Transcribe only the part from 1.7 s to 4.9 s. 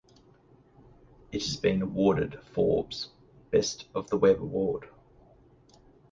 awarded Forbes' Best of the Web award.